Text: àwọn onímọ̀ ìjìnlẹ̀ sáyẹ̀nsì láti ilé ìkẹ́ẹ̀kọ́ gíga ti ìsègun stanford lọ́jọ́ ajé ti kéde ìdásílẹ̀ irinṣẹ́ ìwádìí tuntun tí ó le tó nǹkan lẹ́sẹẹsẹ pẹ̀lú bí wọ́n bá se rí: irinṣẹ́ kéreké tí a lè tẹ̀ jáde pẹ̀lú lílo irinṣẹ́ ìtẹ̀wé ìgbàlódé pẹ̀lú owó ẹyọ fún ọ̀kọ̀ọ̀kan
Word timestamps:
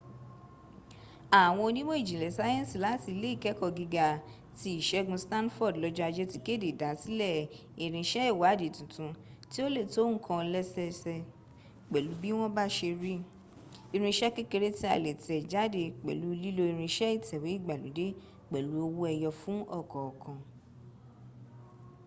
àwọn 1.43 1.63
onímọ̀ 1.69 1.99
ìjìnlẹ̀ 2.01 2.35
sáyẹ̀nsì 2.37 2.77
láti 2.85 3.09
ilé 3.15 3.29
ìkẹ́ẹ̀kọ́ 3.35 3.73
gíga 3.77 4.07
ti 4.57 4.69
ìsègun 4.79 5.19
stanford 5.25 5.75
lọ́jọ́ 5.83 6.05
ajé 6.09 6.23
ti 6.31 6.37
kéde 6.45 6.65
ìdásílẹ̀ 6.73 7.49
irinṣẹ́ 7.83 8.29
ìwádìí 8.33 8.71
tuntun 8.75 9.11
tí 9.51 9.59
ó 9.65 9.67
le 9.75 9.81
tó 9.93 10.01
nǹkan 10.15 10.43
lẹ́sẹẹsẹ 10.53 11.15
pẹ̀lú 11.91 12.11
bí 12.21 12.29
wọ́n 12.37 12.53
bá 12.57 12.65
se 12.77 12.89
rí: 13.01 13.13
irinṣẹ́ 13.93 14.29
kéreké 14.51 14.69
tí 14.77 14.85
a 14.93 14.95
lè 15.03 15.11
tẹ̀ 15.25 15.45
jáde 15.51 15.83
pẹ̀lú 16.05 16.27
lílo 16.43 16.63
irinṣẹ́ 16.71 17.15
ìtẹ̀wé 17.17 17.49
ìgbàlódé 17.57 18.07
pẹ̀lú 18.51 18.75
owó 18.87 19.03
ẹyọ 19.13 19.31
fún 19.41 19.59
ọ̀kọ̀ọ̀kan 19.79 20.37